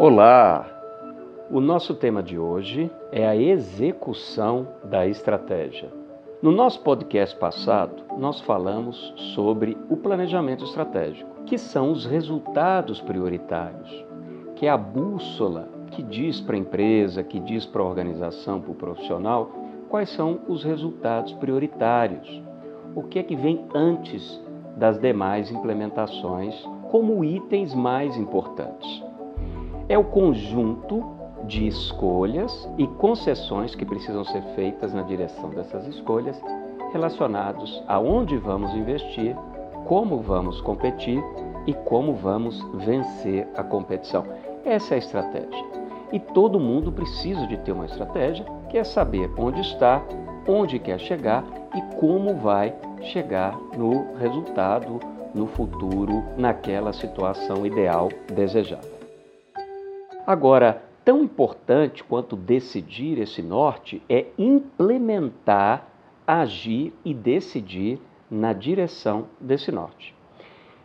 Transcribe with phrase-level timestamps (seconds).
[0.00, 0.64] Olá!
[1.50, 5.88] O nosso tema de hoje é a execução da estratégia.
[6.40, 13.90] No nosso podcast passado, nós falamos sobre o planejamento estratégico, que são os resultados prioritários,
[14.54, 18.70] que é a bússola que diz para a empresa, que diz para a organização, para
[18.70, 19.50] o profissional,
[19.88, 22.40] quais são os resultados prioritários,
[22.94, 24.40] o que é que vem antes
[24.76, 26.54] das demais implementações
[26.88, 29.07] como itens mais importantes.
[29.88, 31.02] É o conjunto
[31.44, 36.38] de escolhas e concessões que precisam ser feitas na direção dessas escolhas
[36.92, 39.34] relacionados a onde vamos investir,
[39.86, 41.24] como vamos competir
[41.66, 44.24] e como vamos vencer a competição.
[44.62, 45.64] Essa é a estratégia.
[46.12, 50.02] E todo mundo precisa de ter uma estratégia, que é saber onde está,
[50.46, 51.42] onde quer chegar
[51.74, 55.00] e como vai chegar no resultado,
[55.34, 58.97] no futuro, naquela situação ideal desejada.
[60.28, 65.88] Agora, tão importante quanto decidir esse norte é implementar,
[66.26, 67.98] agir e decidir
[68.30, 70.14] na direção desse norte.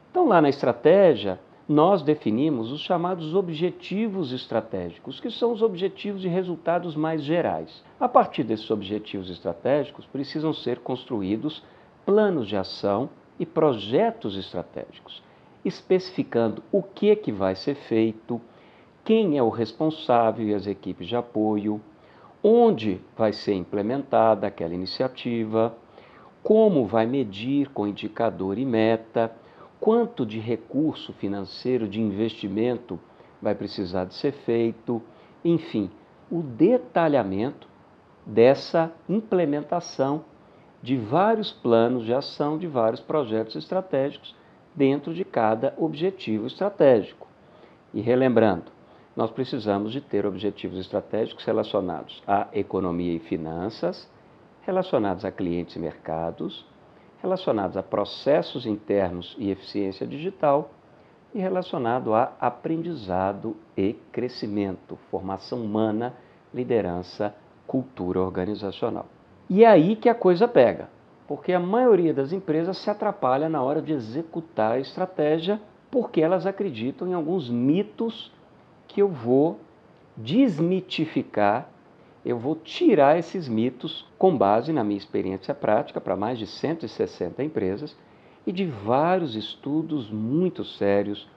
[0.09, 6.30] Então, lá na estratégia, nós definimos os chamados objetivos estratégicos, que são os objetivos de
[6.30, 7.84] resultados mais gerais.
[8.00, 11.62] A partir desses objetivos estratégicos, precisam ser construídos
[12.06, 15.22] planos de ação e projetos estratégicos,
[15.66, 18.39] especificando o que que vai ser feito,
[19.04, 21.82] quem é o responsável e as equipes de apoio,
[22.42, 25.76] onde vai ser implementada aquela iniciativa,
[26.42, 29.32] como vai medir com indicador e meta,
[29.80, 33.00] quanto de recurso financeiro, de investimento
[33.42, 35.02] vai precisar de ser feito,
[35.44, 35.90] enfim,
[36.32, 37.67] o detalhamento
[38.26, 40.23] dessa implementação
[40.82, 44.36] de vários planos de ação, de vários projetos estratégicos
[44.73, 47.28] dentro de cada objetivo estratégico.
[47.94, 48.72] E relembrando,
[49.16, 54.09] nós precisamos de ter objetivos estratégicos relacionados à economia e finanças,
[54.61, 56.65] relacionados a clientes e mercados,
[57.21, 60.71] relacionados a processos internos e eficiência digital
[61.33, 66.14] e relacionado a aprendizado e crescimento, formação humana,
[66.54, 69.08] liderança, cultura organizacional.
[69.49, 70.89] E é aí que a coisa pega,
[71.27, 76.45] porque a maioria das empresas se atrapalha na hora de executar a estratégia porque elas
[76.45, 78.32] acreditam em alguns mitos
[78.93, 79.59] que eu vou
[80.15, 81.67] desmitificar,
[82.23, 87.43] eu vou tirar esses mitos com base na minha experiência prática para mais de 160
[87.43, 87.98] empresas
[88.45, 91.27] e de vários estudos muito sérios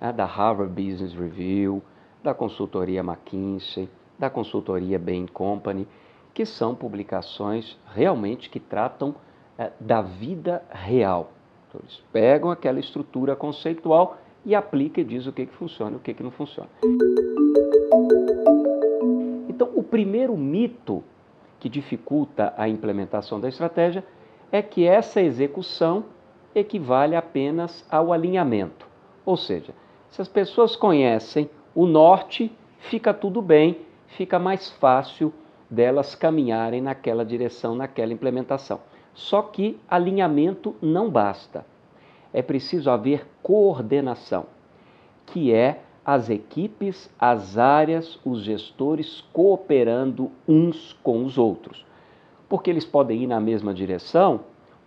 [0.00, 1.82] né, da Harvard Business Review,
[2.22, 3.88] da consultoria McKinsey,
[4.18, 5.88] da consultoria Bain Company
[6.34, 9.14] que são publicações realmente que tratam
[9.56, 11.32] é, da vida real.
[11.66, 15.96] Então, eles pegam aquela estrutura conceitual e aplicam e dizem o que, que funciona e
[15.96, 16.70] o que, que não funciona.
[19.48, 21.02] Então, o primeiro mito
[21.58, 24.04] que dificulta a implementação da estratégia
[24.52, 26.04] é que essa execução
[26.54, 28.86] equivale apenas ao alinhamento.
[29.24, 29.74] Ou seja,
[30.08, 35.34] se as pessoas conhecem o norte, fica tudo bem, fica mais fácil
[35.68, 38.80] delas caminharem naquela direção, naquela implementação.
[39.12, 41.66] Só que alinhamento não basta.
[42.36, 44.44] É preciso haver coordenação,
[45.24, 51.84] que é as equipes, as áreas, os gestores cooperando uns com os outros.
[52.48, 54.40] Porque eles podem ir na mesma direção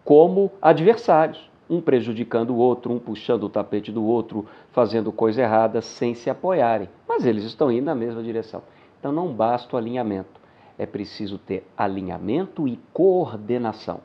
[0.06, 5.82] como adversários, um prejudicando o outro, um puxando o tapete do outro, fazendo coisa errada
[5.82, 6.88] sem se apoiarem.
[7.08, 8.62] Mas eles estão indo na mesma direção.
[9.00, 10.40] Então não basta o alinhamento
[10.80, 14.00] é preciso ter alinhamento e coordenação.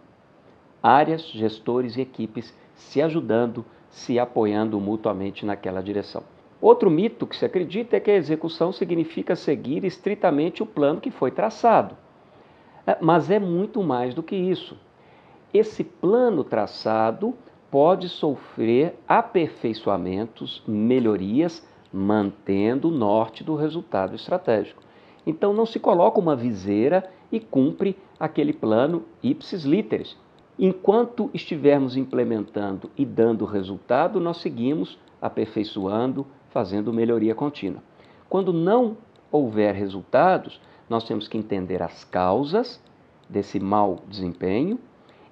[0.82, 6.22] Áreas, gestores e equipes se ajudando, se apoiando mutuamente naquela direção.
[6.60, 11.10] Outro mito que se acredita é que a execução significa seguir estritamente o plano que
[11.10, 11.96] foi traçado.
[12.86, 14.76] É, mas é muito mais do que isso.
[15.52, 17.34] Esse plano traçado
[17.70, 24.82] pode sofrer aperfeiçoamentos, melhorias, mantendo o norte do resultado estratégico.
[25.26, 30.16] Então não se coloca uma viseira e cumpre aquele plano ipsis literis.
[30.58, 37.82] Enquanto estivermos implementando e dando resultado, nós seguimos aperfeiçoando, fazendo melhoria contínua.
[38.28, 38.96] Quando não
[39.32, 42.80] houver resultados, nós temos que entender as causas
[43.28, 44.78] desse mau desempenho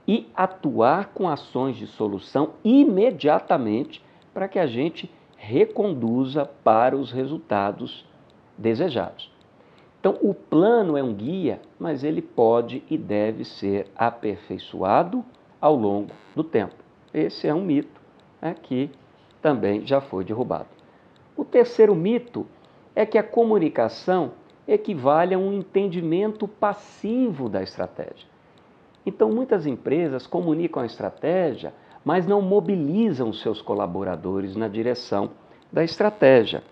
[0.08, 4.02] e atuar com ações de solução imediatamente
[4.34, 8.04] para que a gente reconduza para os resultados
[8.58, 9.31] desejados.
[10.02, 15.25] Então, o plano é um guia, mas ele pode e deve ser aperfeiçoado
[15.60, 16.75] ao longo do tempo.
[17.14, 18.00] Esse é um mito
[18.40, 18.90] né, que
[19.40, 20.66] também já foi derrubado.
[21.37, 22.44] O terceiro mito
[22.96, 24.32] é que a comunicação
[24.66, 28.26] equivale a um entendimento passivo da estratégia.
[29.06, 31.72] Então, muitas empresas comunicam a estratégia,
[32.05, 35.31] mas não mobilizam seus colaboradores na direção
[35.70, 36.64] da estratégia.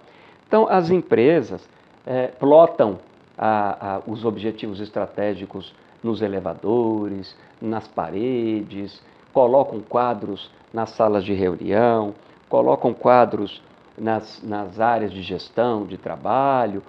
[0.49, 1.69] Então, as empresas
[2.05, 2.99] é, plotam
[3.43, 9.03] a, a, os objetivos estratégicos nos elevadores, nas paredes,
[9.33, 12.15] colocam quadros nas salas de reunião,
[12.51, 13.63] colocam quadros
[13.97, 16.83] nas, nas áreas de gestão, de trabalho,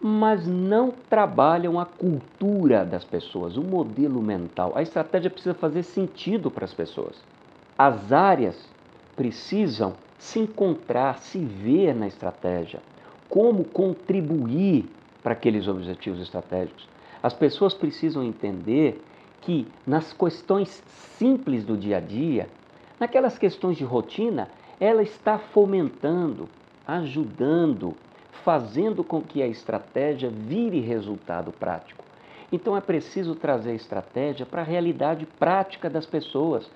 [0.00, 4.72] mas não trabalham a cultura das pessoas, o modelo mental.
[4.74, 7.22] A estratégia precisa fazer sentido para as pessoas.
[7.76, 8.56] As áreas
[9.14, 12.80] precisam se encontrar, se ver na estratégia,
[13.28, 14.88] como contribuir
[15.22, 16.88] para aqueles objetivos estratégicos.
[17.22, 19.02] As pessoas precisam entender
[19.40, 20.82] que nas questões
[21.18, 22.48] simples do dia a dia,
[22.98, 24.48] naquelas questões de rotina,
[24.80, 26.48] ela está fomentando,
[26.86, 27.94] ajudando,
[28.44, 32.04] fazendo com que a estratégia vire resultado prático.
[32.50, 36.68] Então é preciso trazer a estratégia para a realidade prática das pessoas,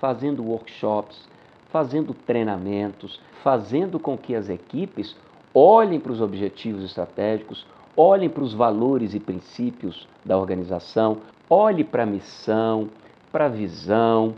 [0.00, 1.28] fazendo workshops,
[1.70, 5.16] fazendo treinamentos, fazendo com que as equipes
[5.54, 7.66] olhem para os objetivos estratégicos,
[7.96, 11.18] olhem para os valores e princípios da organização,
[11.48, 12.88] olhe para a missão,
[13.30, 14.34] para a visão,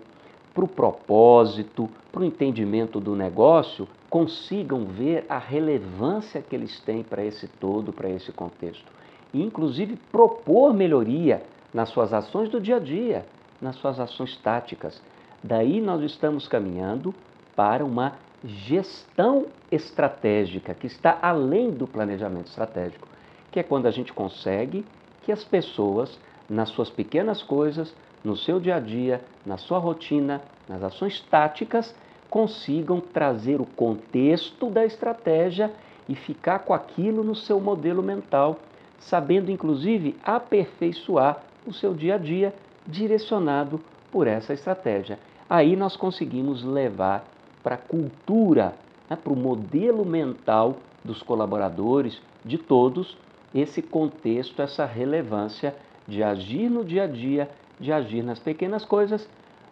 [0.53, 7.03] para o propósito, para o entendimento do negócio, consigam ver a relevância que eles têm
[7.03, 8.93] para esse todo, para esse contexto.
[9.33, 11.43] E, inclusive, propor melhoria
[11.73, 13.27] nas suas ações do dia a dia,
[13.61, 15.03] nas suas ações táticas.
[15.43, 17.13] Daí nós estamos caminhando
[17.57, 18.13] para uma
[18.45, 23.09] gestão estratégica que está além do planejamento estratégico,
[23.55, 24.85] que é quando a gente consegue
[25.23, 26.19] que as pessoas,
[26.51, 31.95] nas suas pequenas coisas, no seu dia a dia, na sua rotina, nas ações táticas,
[32.29, 35.71] consigam trazer o contexto da estratégia
[36.09, 38.59] e ficar com aquilo no seu modelo mental,
[38.99, 42.53] sabendo inclusive aperfeiçoar o seu dia a dia
[42.85, 43.81] direcionado
[44.11, 45.17] por essa estratégia.
[45.49, 47.25] Aí nós conseguimos levar
[47.63, 48.75] para a cultura,
[49.09, 53.17] né, para o modelo mental dos colaboradores, de todos,
[53.55, 55.75] esse contexto, essa relevância
[56.07, 57.49] de agir no dia a dia,
[57.79, 59.29] de agir nas pequenas coisas,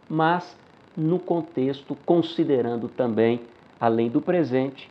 [0.08, 0.56] mas
[0.96, 3.40] no contexto considerando também,
[3.80, 4.90] além do presente,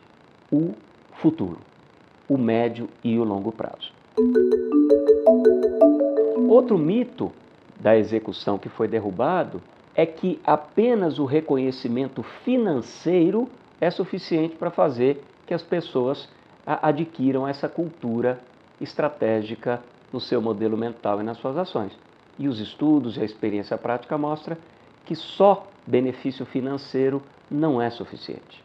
[0.50, 0.74] o
[1.14, 1.58] futuro,
[2.28, 3.92] o médio e o longo prazo.
[6.48, 7.32] Outro mito
[7.80, 9.62] da execução que foi derrubado
[9.94, 13.48] é que apenas o reconhecimento financeiro
[13.80, 16.28] é suficiente para fazer que as pessoas
[16.64, 18.38] adquiram essa cultura
[18.82, 19.82] estratégica
[20.12, 21.92] no seu modelo mental e nas suas ações.
[22.38, 24.56] E os estudos e a experiência prática mostram
[25.04, 28.62] que só benefício financeiro não é suficiente.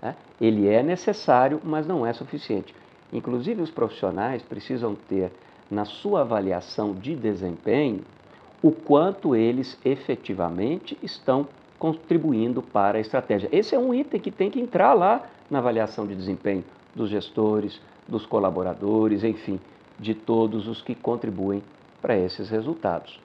[0.00, 0.14] Né?
[0.40, 2.74] Ele é necessário, mas não é suficiente.
[3.12, 5.30] Inclusive, os profissionais precisam ter
[5.70, 8.02] na sua avaliação de desempenho
[8.62, 11.46] o quanto eles efetivamente estão
[11.78, 13.48] contribuindo para a estratégia.
[13.52, 16.64] Esse é um item que tem que entrar lá na avaliação de desempenho
[16.94, 19.60] dos gestores, dos colaboradores, enfim,
[19.98, 21.62] de todos os que contribuem
[22.00, 23.18] para esses resultados.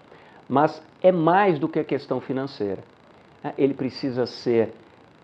[0.47, 2.83] Mas é mais do que a questão financeira.
[3.43, 3.53] Né?
[3.57, 4.73] Ele precisa ser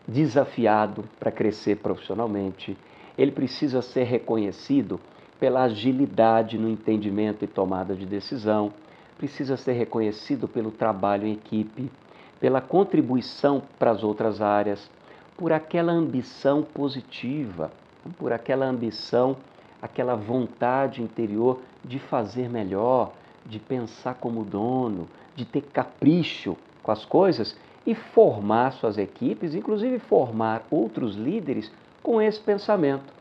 [0.08, 2.78] desafiado para crescer profissionalmente,
[3.18, 5.00] ele precisa ser reconhecido
[5.40, 8.72] pela agilidade no entendimento e tomada de decisão
[9.18, 11.92] precisa ser reconhecido pelo trabalho em equipe,
[12.40, 14.90] pela contribuição para as outras áreas,
[15.38, 17.72] por aquela ambição positiva,
[18.18, 19.38] por aquela ambição,
[19.82, 23.14] aquela vontade interior de fazer melhor,
[23.46, 30.00] de pensar como dono, de ter capricho com as coisas e formar suas equipes, inclusive
[30.00, 31.72] formar outros líderes
[32.02, 33.14] com esse pensamento.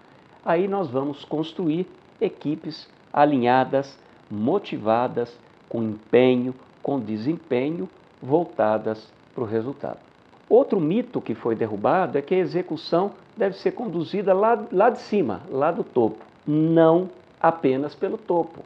[0.45, 1.87] Aí nós vamos construir
[2.21, 3.99] equipes alinhadas,
[4.31, 5.39] motivadas,
[5.69, 7.89] com empenho, com desempenho,
[8.23, 9.99] voltadas para o resultado.
[10.49, 15.01] Outro mito que foi derrubado é que a execução deve ser conduzida lá, lá de
[15.01, 17.09] cima, lá do topo, não
[17.41, 18.61] apenas pelo topo.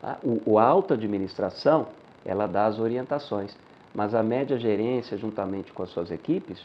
[0.00, 0.18] Tá?
[0.22, 1.86] O, o alta administração,
[2.24, 3.56] ela dá as orientações,
[3.94, 6.64] mas a média gerência, juntamente com as suas equipes,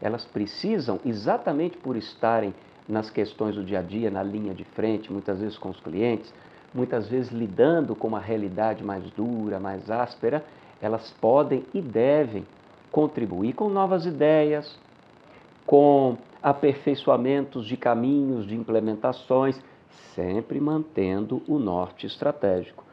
[0.00, 2.54] elas precisam, exatamente por estarem
[2.88, 6.32] nas questões do dia a dia, na linha de frente, muitas vezes com os clientes,
[6.72, 10.44] muitas vezes lidando com uma realidade mais dura, mais áspera,
[10.80, 12.46] elas podem e devem
[12.90, 14.78] contribuir com novas ideias,
[15.66, 19.60] com aperfeiçoamentos de caminhos, de implementações,
[20.14, 22.84] sempre mantendo o norte estratégico.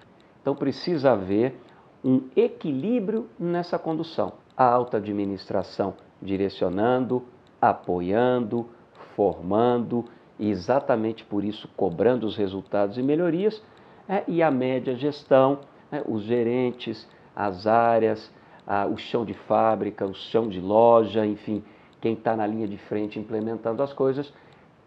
[0.42, 1.60] Então precisa haver
[2.04, 4.34] um equilíbrio nessa condução.
[4.56, 7.26] A alta administração direcionando,
[7.62, 8.68] apoiando,
[9.16, 10.06] formando
[10.40, 13.62] e exatamente por isso cobrando os resultados e melhorias,
[14.08, 15.60] é, e a média gestão,
[15.92, 18.32] é, os gerentes, as áreas,
[18.66, 21.64] a, o chão de fábrica, o chão de loja, enfim,
[22.08, 24.32] quem está na linha de frente implementando as coisas,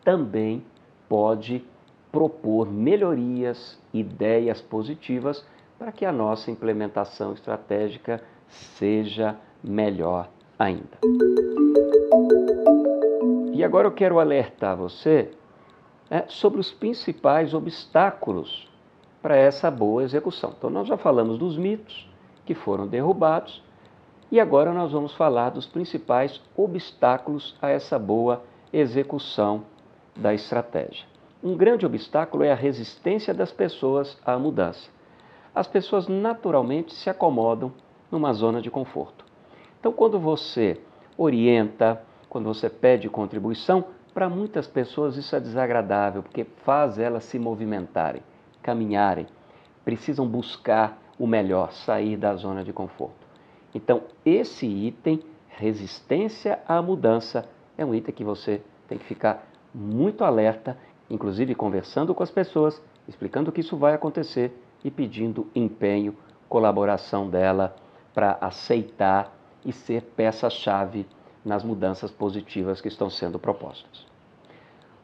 [0.03, 0.65] também
[1.07, 1.63] pode
[2.11, 5.45] propor melhorias, ideias positivas
[5.79, 10.99] para que a nossa implementação estratégica seja melhor ainda.
[13.53, 15.31] E agora eu quero alertar você
[16.11, 18.67] é, sobre os principais obstáculos
[19.21, 20.55] para essa boa execução.
[20.57, 22.09] Então, nós já falamos dos mitos
[22.47, 23.63] que foram derrubados
[24.31, 29.65] e agora nós vamos falar dos principais obstáculos a essa boa execução
[30.15, 31.05] da estratégia.
[31.43, 34.89] Um grande obstáculo é a resistência das pessoas à mudança.
[35.55, 37.73] As pessoas naturalmente se acomodam
[38.11, 39.25] numa zona de conforto.
[39.81, 40.81] Então, quando você
[41.17, 43.85] orienta, quando você pede contribuição,
[44.15, 48.23] para muitas pessoas isso é desagradável, porque faz elas se movimentarem,
[48.63, 49.27] caminharem,
[49.85, 53.30] precisam buscar o melhor, sair da zona de conforto.
[53.75, 60.25] Então, esse item, resistência à mudança, é um item que você tem que ficar muito
[60.25, 60.77] alerta,
[61.09, 64.53] inclusive conversando com as pessoas, explicando que isso vai acontecer
[64.85, 66.17] e pedindo empenho,
[66.49, 67.77] colaboração dela
[68.13, 69.33] para aceitar
[69.65, 71.07] e ser peça-chave
[71.45, 74.07] nas mudanças positivas que estão sendo propostas.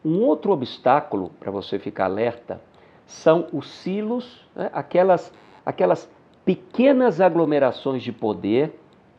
[0.04, 2.60] Um outro obstáculo para você ficar alerta
[3.06, 5.32] são os silos, né, aquelas,
[5.64, 6.08] aquelas
[6.46, 8.78] pequenas aglomerações de poder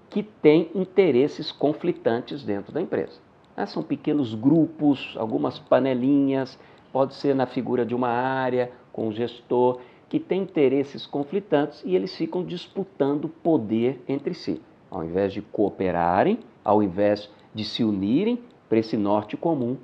[0.09, 3.19] que têm interesses conflitantes dentro da empresa.
[3.55, 6.57] Né, são pequenos grupos, algumas panelinhas,
[6.93, 11.93] pode ser na figura de uma área, com o gestor, que tem interesses conflitantes e
[11.93, 14.61] eles ficam disputando poder entre si.
[14.89, 19.75] Ao invés de cooperarem, ao invés de se unirem para esse norte comum,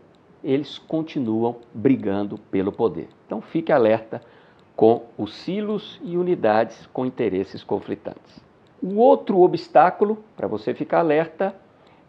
[0.42, 3.10] eles continuam brigando pelo poder.
[3.26, 4.22] Então fique alerta
[4.76, 8.42] com os silos e unidades com interesses conflitantes.
[8.82, 11.56] O outro obstáculo para você ficar alerta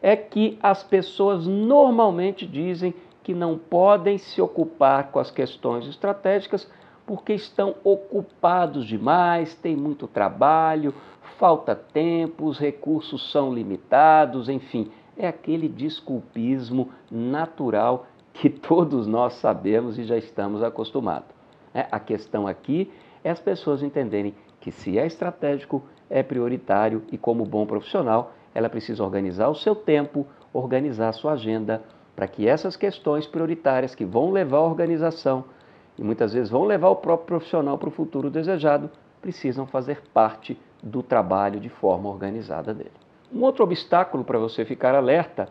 [0.02, 6.68] é que as pessoas normalmente dizem que não podem se ocupar com as questões estratégicas
[7.06, 10.94] porque estão ocupados demais, tem muito trabalho,
[11.38, 19.98] falta tempo, os recursos são limitados, enfim, é aquele desculpismo natural que todos nós sabemos
[19.98, 21.33] e já estamos acostumados.
[21.74, 22.90] É, a questão aqui
[23.24, 28.70] é as pessoas entenderem que se é estratégico, é prioritário e como bom profissional, ela
[28.70, 31.82] precisa organizar o seu tempo, organizar a sua agenda,
[32.14, 35.44] para que essas questões prioritárias que vão levar a organização
[35.98, 38.90] e muitas vezes vão levar o próprio profissional para o futuro desejado,
[39.20, 42.92] precisam fazer parte do trabalho de forma organizada dele.
[43.32, 45.48] Um outro obstáculo para você ficar alerta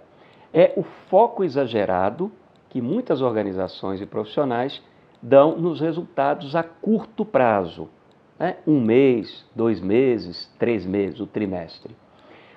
[0.53, 2.31] é o foco exagerado
[2.69, 4.81] que muitas organizações e profissionais
[5.23, 7.89] dão nos resultados a curto prazo.
[8.37, 8.57] Né?
[8.67, 11.95] Um mês, dois meses, três meses, o trimestre.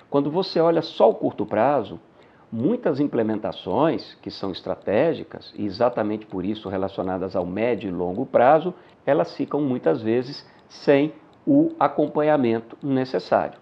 [0.09, 1.99] Quando você olha só o curto prazo,
[2.51, 8.73] Muitas implementações que são estratégicas, e exatamente por isso relacionadas ao médio e longo prazo,
[9.05, 11.13] elas ficam muitas vezes sem
[11.45, 13.59] o acompanhamento necessário,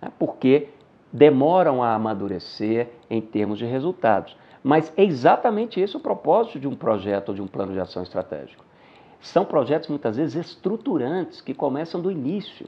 [0.00, 0.10] né?
[0.18, 0.68] porque
[1.12, 4.34] demoram a amadurecer em termos de resultados.
[4.64, 8.02] Mas é exatamente esse o propósito de um projeto ou de um plano de ação
[8.02, 8.64] estratégico.
[9.20, 12.66] São projetos muitas vezes estruturantes que começam do início,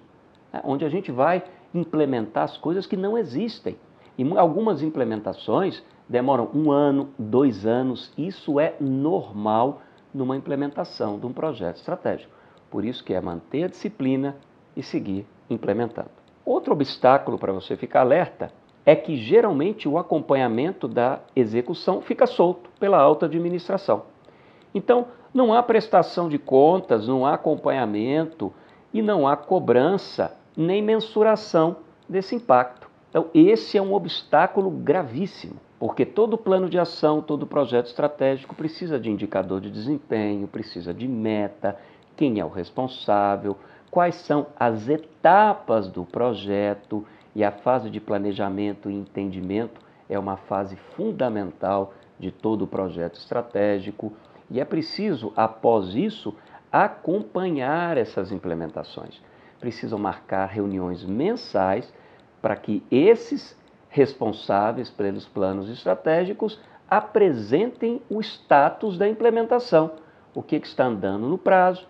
[0.52, 0.60] né?
[0.62, 1.42] onde a gente vai
[1.74, 3.78] implementar as coisas que não existem.
[4.18, 8.12] E algumas implementações demoram um ano, dois anos.
[8.16, 9.80] Isso é normal
[10.12, 12.32] numa implementação de um projeto estratégico.
[12.70, 14.36] Por isso que é manter a disciplina
[14.76, 16.10] e seguir implementando.
[16.44, 18.52] Outro obstáculo para você ficar alerta
[18.86, 24.04] é que geralmente o acompanhamento da execução fica solto pela alta administração.
[24.72, 28.52] Então, não há prestação de contas, não há acompanhamento
[28.94, 31.78] e não há cobrança nem mensuração
[32.08, 32.88] desse impacto.
[33.10, 39.00] Então, esse é um obstáculo gravíssimo, porque todo plano de ação, todo projeto estratégico precisa
[39.00, 41.76] de indicador de desempenho, precisa de meta,
[42.16, 43.56] quem é o responsável,
[43.90, 47.04] quais são as etapas do projeto
[47.36, 49.78] e a fase de planejamento e entendimento
[50.08, 54.10] é uma fase fundamental de todo o projeto estratégico
[54.50, 56.34] e é preciso, após isso,
[56.72, 59.20] acompanhar essas implementações.
[59.60, 61.92] Precisam marcar reuniões mensais
[62.40, 63.54] para que esses
[63.90, 69.90] responsáveis pelos planos estratégicos apresentem o status da implementação,
[70.34, 71.86] o que, que está andando no prazo,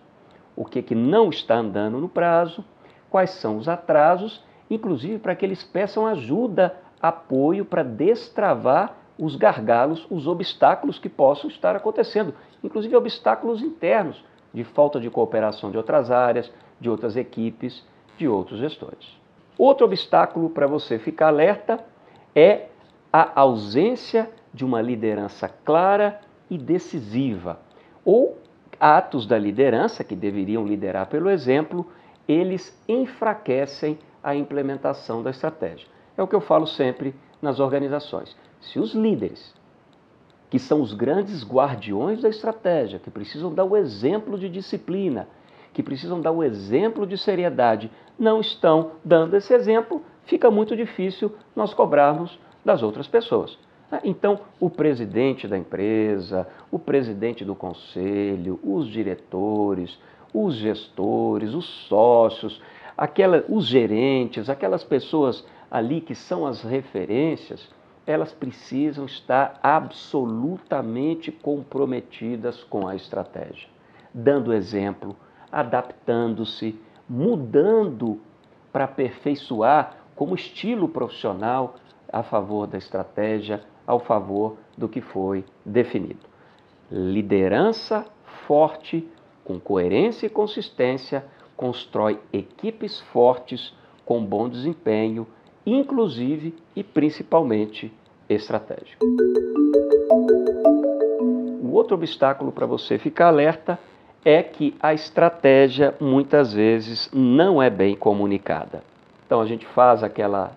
[0.57, 2.65] o que, que não está andando no prazo,
[3.09, 10.05] quais são os atrasos, inclusive para que eles peçam ajuda, apoio para destravar os gargalos,
[10.09, 12.33] os obstáculos que possam estar acontecendo,
[12.63, 17.85] inclusive obstáculos internos de falta de cooperação de outras áreas, de outras equipes,
[18.17, 19.17] de outros gestores.
[19.57, 21.83] Outro obstáculo para você ficar alerta
[22.35, 22.67] é
[23.11, 26.19] a ausência de uma liderança clara
[26.49, 27.59] e decisiva,
[28.05, 28.37] ou
[28.79, 31.85] atos da liderança, que deveriam liderar pelo exemplo,
[32.27, 33.97] eles enfraquecem
[34.27, 35.87] a implementação da estratégia.
[36.17, 38.35] É o que eu falo sempre nas organizações.
[38.59, 39.55] Se os líderes,
[40.49, 45.29] que são os grandes guardiões da estratégia, que precisam dar o exemplo de disciplina,
[45.71, 51.33] que precisam dar o exemplo de seriedade, não estão dando esse exemplo, fica muito difícil
[51.55, 53.57] nós cobrarmos das outras pessoas.
[53.89, 59.97] Ah, então, o presidente da empresa, o presidente do conselho, os diretores,
[60.33, 62.61] os gestores, os sócios,
[62.97, 67.69] aquela, os gerentes, aquelas pessoas ali que são as referências,
[68.05, 73.67] elas precisam estar absolutamente comprometidas com a estratégia,
[74.13, 75.15] dando exemplo,
[75.51, 78.19] adaptando-se, mudando
[78.71, 81.75] para aperfeiçoar como estilo profissional
[82.11, 86.25] a favor da estratégia, ao favor do que foi definido.
[86.89, 88.05] Liderança
[88.47, 89.07] forte,
[89.43, 91.25] com coerência e consistência,
[91.57, 93.73] constrói equipes fortes
[94.05, 95.27] com bom desempenho,
[95.65, 97.91] inclusive e principalmente
[98.29, 99.03] estratégico.
[101.61, 103.77] O outro obstáculo para você ficar alerta
[104.23, 108.83] é que a estratégia muitas vezes não é bem comunicada.
[109.25, 110.53] Então a gente faz aquela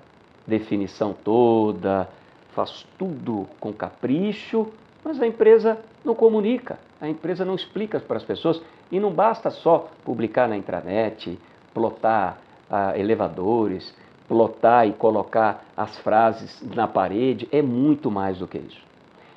[0.47, 2.09] definição toda,
[2.52, 4.69] faz tudo com capricho,
[5.04, 9.50] mas a empresa não comunica, a empresa não explica para as pessoas e não basta
[9.50, 11.38] só publicar na intranet,
[11.73, 12.38] plotar
[12.70, 13.94] ah, elevadores,
[14.28, 18.82] plotar e colocar as frases na parede, é muito mais do que isso.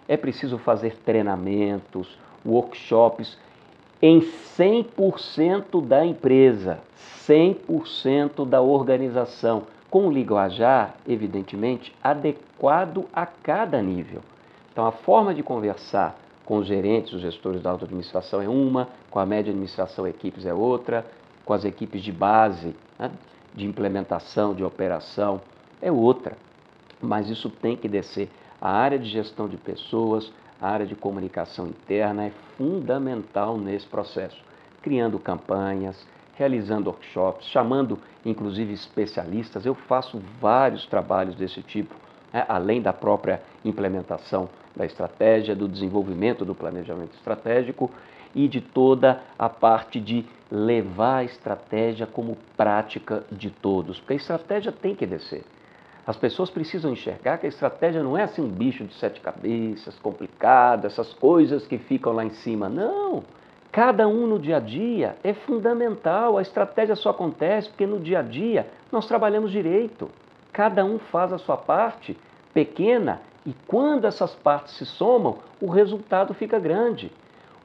[0.07, 3.37] É preciso fazer treinamentos, workshops
[4.01, 6.79] em 100% da empresa,
[7.25, 14.21] 100% da organização com linguajar, evidentemente, adequado a cada nível.
[14.71, 19.19] Então, a forma de conversar com os gerentes, os gestores da auto-administração é uma, com
[19.19, 21.05] a média administração equipes é outra,
[21.45, 23.11] com as equipes de base, né,
[23.53, 25.41] de implementação, de operação,
[25.81, 26.37] é outra.
[27.01, 28.29] Mas isso tem que descer.
[28.59, 34.41] A área de gestão de pessoas, a área de comunicação interna é fundamental nesse processo,
[34.81, 39.65] criando campanhas, realizando workshops, chamando inclusive especialistas.
[39.65, 41.93] Eu faço vários trabalhos desse tipo,
[42.31, 42.45] né?
[42.47, 47.91] além da própria implementação da estratégia, do desenvolvimento do planejamento estratégico
[48.33, 54.17] e de toda a parte de levar a estratégia como prática de todos, porque a
[54.17, 55.43] estratégia tem que descer.
[56.05, 59.97] As pessoas precisam enxergar que a estratégia não é assim um bicho de sete cabeças,
[59.99, 62.67] complicado, essas coisas que ficam lá em cima.
[62.67, 63.23] Não!
[63.71, 66.37] Cada um no dia a dia é fundamental.
[66.37, 70.09] A estratégia só acontece porque no dia a dia nós trabalhamos direito.
[70.51, 72.15] Cada um faz a sua parte
[72.53, 77.11] pequena e quando essas partes se somam, o resultado fica grande.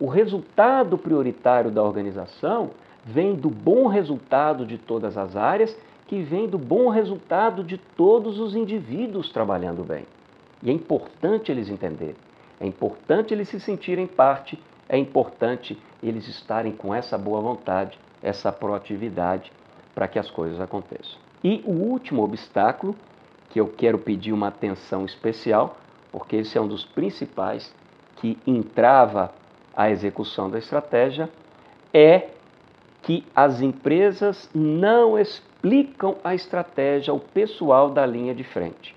[0.01, 2.71] O resultado prioritário da organização
[3.05, 8.41] vem do bom resultado de todas as áreas, que vem do bom resultado de todos
[8.41, 10.07] os indivíduos trabalhando bem.
[10.63, 12.17] E é importante eles entenderem,
[12.61, 18.51] é importante eles se sentirem parte é importante eles estarem com essa boa vontade, essa
[18.51, 19.53] proatividade
[19.95, 21.19] para que as coisas aconteçam.
[21.45, 22.97] E o último obstáculo
[23.51, 25.79] que eu quero pedir uma atenção especial,
[26.13, 27.75] porque esse é um dos principais
[28.17, 29.33] que entrava
[29.75, 31.31] a execução da estratégia,
[31.93, 32.29] é
[33.03, 38.95] que as empresas não explicam a estratégia ao pessoal da linha de frente.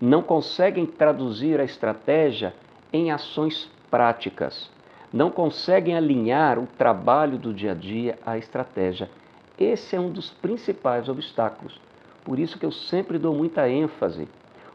[0.00, 2.54] Não conseguem traduzir a estratégia
[2.92, 4.70] em ações práticas
[5.14, 9.08] não conseguem alinhar o trabalho do dia a dia à estratégia.
[9.56, 11.80] Esse é um dos principais obstáculos.
[12.24, 14.28] Por isso que eu sempre dou muita ênfase,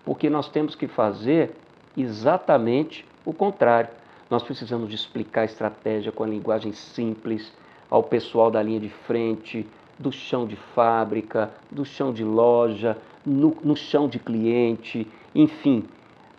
[0.06, 1.52] porque nós temos que fazer
[1.98, 3.90] exatamente o contrário.
[4.30, 7.52] Nós precisamos de explicar a estratégia com a linguagem simples
[7.90, 9.66] ao pessoal da linha de frente,
[9.98, 15.84] do chão de fábrica, do chão de loja, no, no chão de cliente, enfim,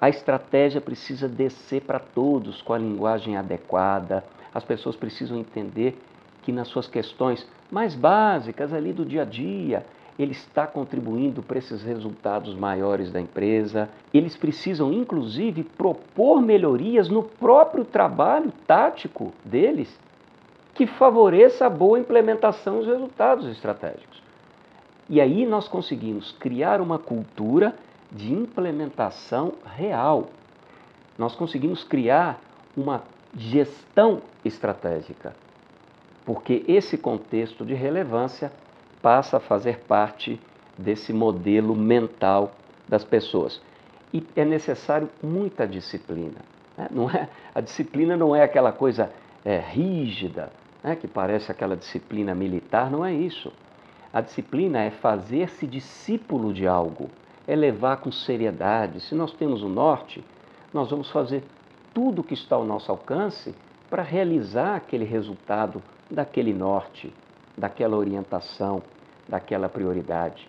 [0.01, 4.25] a estratégia precisa descer para todos com a linguagem adequada.
[4.55, 6.01] As pessoas precisam entender
[6.43, 9.85] que nas suas questões mais básicas ali do dia a dia,
[10.23, 13.89] ele está contribuindo para esses resultados maiores da empresa.
[14.13, 19.99] Eles precisam, inclusive, propor melhorias no próprio trabalho tático deles
[20.75, 24.23] que favoreça a boa implementação dos resultados estratégicos.
[25.09, 27.75] E aí nós conseguimos criar uma cultura
[28.11, 30.29] de implementação real.
[31.19, 32.41] nós conseguimos criar
[32.75, 33.03] uma
[33.37, 35.35] gestão estratégica,
[36.25, 38.51] porque esse contexto de relevância
[39.03, 40.41] passa a fazer parte
[40.77, 42.53] desse modelo mental
[42.89, 43.61] das pessoas.
[44.13, 46.39] E é necessário muita disciplina.
[46.77, 46.89] Né?
[46.91, 49.11] Não é, a disciplina não é aquela coisa
[49.45, 50.51] é, rígida,
[50.83, 53.53] né, que parece aquela disciplina militar, não é isso.
[54.13, 57.09] A disciplina é fazer-se discípulo de algo,
[57.47, 59.01] é levar com seriedade.
[59.01, 60.25] Se nós temos o norte,
[60.73, 61.45] nós vamos fazer
[61.95, 63.55] tudo que está ao nosso alcance
[63.89, 67.13] para realizar aquele resultado daquele norte,
[67.57, 68.83] daquela orientação,
[69.29, 70.49] daquela prioridade.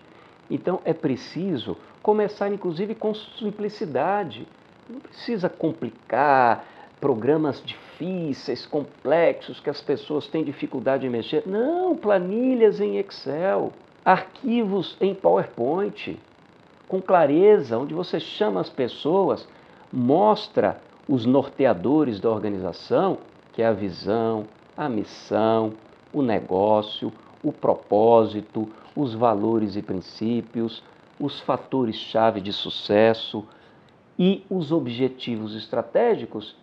[0.50, 4.48] Então é preciso começar, inclusive, com simplicidade.
[4.90, 6.66] Não precisa complicar
[7.00, 11.44] programas difíceis, complexos, que as pessoas têm dificuldade em mexer.
[11.48, 13.72] Não, planilhas em Excel,
[14.06, 16.20] arquivos em PowerPoint,
[16.88, 19.48] com clareza, onde você chama as pessoas,
[19.92, 23.18] mostra os norteadores da organização,
[23.54, 24.46] que é a visão,
[24.78, 25.74] a missão,
[26.14, 27.12] o negócio,
[27.44, 30.84] o propósito, os valores e princípios,
[31.20, 33.46] os fatores-chave de sucesso
[34.18, 36.56] e os objetivos estratégicos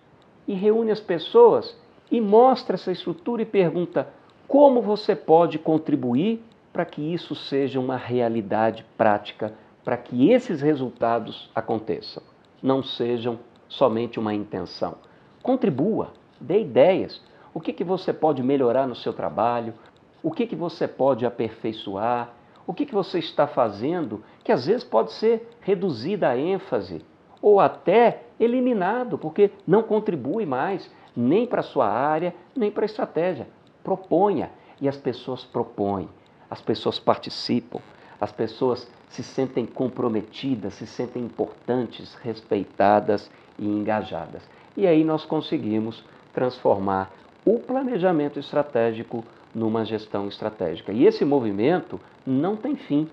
[0.46, 1.76] e reúne as pessoas
[2.10, 4.08] e mostra essa estrutura e pergunta
[4.46, 9.52] como você pode contribuir para que isso seja uma realidade prática,
[9.84, 12.22] para que esses resultados aconteçam,
[12.62, 14.96] não sejam somente uma intenção.
[15.42, 17.20] Contribua, dê ideias.
[17.52, 19.74] O que, que você pode melhorar no seu trabalho?
[20.22, 22.30] O que, que você pode aperfeiçoar?
[22.66, 27.02] O que, que você está fazendo que às vezes pode ser reduzida a ênfase
[27.40, 32.86] ou até eliminado, porque não contribui mais nem para a sua área, nem para a
[32.86, 33.48] estratégia.
[33.82, 36.08] Proponha e as pessoas propõem,
[36.50, 37.80] as pessoas participam,
[38.20, 44.42] as pessoas se sentem comprometidas, se sentem importantes, respeitadas e engajadas.
[44.76, 47.10] E aí nós conseguimos transformar
[47.48, 50.92] o planejamento estratégico numa gestão estratégica.
[50.92, 53.08] E esse movimento não tem fim.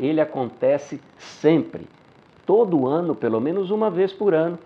[0.00, 1.86] Ele acontece sempre,
[2.46, 4.58] todo ano, pelo menos uma vez por ano.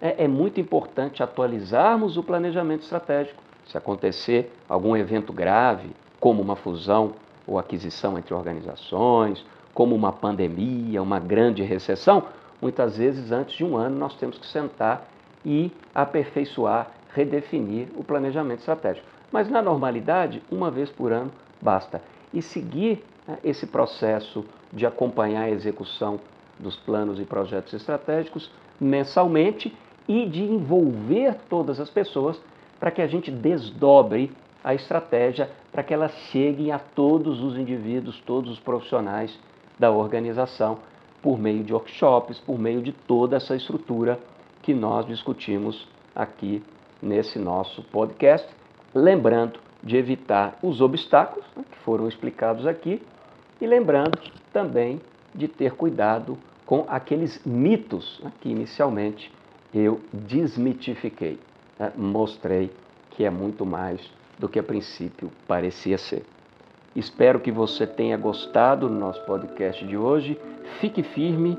[0.00, 3.42] É, é muito importante atualizarmos o planejamento estratégico.
[3.66, 7.12] Se acontecer algum evento grave, como uma fusão
[7.46, 12.24] ou aquisição entre organizações, como uma pandemia, uma grande recessão,
[12.58, 15.06] muitas vezes antes de um ano nós temos que sentar
[15.44, 19.06] e aperfeiçoar, redefinir o planejamento estratégico.
[19.32, 22.02] Mas na normalidade, uma vez por ano basta.
[22.32, 26.20] E seguir né, esse processo de acompanhar a execução
[26.58, 29.76] dos planos e projetos estratégicos mensalmente
[30.08, 32.40] e de envolver todas as pessoas
[32.78, 38.20] para que a gente desdobre a estratégia para que ela chegue a todos os indivíduos,
[38.20, 39.38] todos os profissionais
[39.78, 40.78] da organização,
[41.22, 44.18] por meio de workshops, por meio de toda essa estrutura
[44.62, 46.62] que nós discutimos aqui
[47.02, 48.46] nesse nosso podcast.
[48.94, 53.02] Lembrando de evitar os obstáculos né, que foram explicados aqui
[53.60, 54.18] e lembrando
[54.52, 55.00] também
[55.34, 56.36] de ter cuidado
[56.66, 59.32] com aqueles mitos né, que inicialmente
[59.72, 61.38] eu desmitifiquei,
[61.78, 62.70] né, mostrei
[63.10, 64.00] que é muito mais
[64.38, 66.24] do que a princípio parecia ser.
[66.94, 70.40] Espero que você tenha gostado do nosso podcast de hoje.
[70.80, 71.56] Fique firme,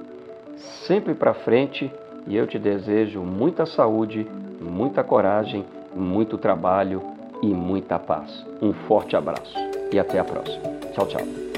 [0.58, 1.92] sempre para frente
[2.28, 4.28] e eu te desejo muita saúde,
[4.62, 7.02] muita coragem, muito trabalho
[7.42, 8.46] e muita paz.
[8.62, 9.56] Um forte abraço
[9.92, 10.64] e até a próxima.
[10.94, 11.51] Tchau, tchau.